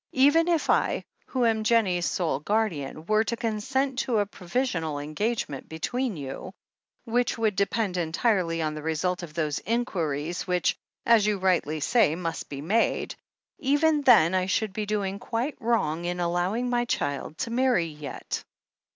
"Even 0.13 0.47
if 0.47 0.67
I, 0.67 1.03
who 1.27 1.45
am 1.45 1.63
Jennie's 1.63 2.07
sole 2.09 2.39
guardian, 2.39 3.05
were 3.05 3.23
to 3.23 3.37
consent 3.37 3.99
to 3.99 4.17
a 4.17 4.25
provisional 4.25 4.97
engage 4.97 5.47
ment 5.47 5.69
between 5.69 6.17
you— 6.17 6.53
^which 7.07 7.37
would 7.37 7.55
depend 7.55 7.97
entirely 7.97 8.63
on 8.63 8.73
the 8.73 8.81
result 8.81 9.21
of 9.21 9.35
those 9.35 9.59
inquiries 9.59 10.47
which, 10.47 10.75
as 11.05 11.27
you 11.27 11.37
rightly 11.37 11.79
say, 11.81 12.15
must 12.15 12.49
be 12.49 12.61
made— 12.61 13.13
even 13.59 14.01
then 14.01 14.33
I 14.33 14.47
should 14.47 14.73
be 14.73 14.87
doing 14.87 15.19
quite 15.19 15.55
wrong 15.61 16.05
in 16.05 16.19
allowing 16.19 16.71
my 16.71 16.85
child 16.85 17.37
to 17.37 17.51
marry 17.51 17.85
yet. 17.85 18.43